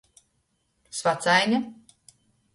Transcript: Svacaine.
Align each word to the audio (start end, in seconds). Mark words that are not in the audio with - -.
Svacaine. 0.99 1.61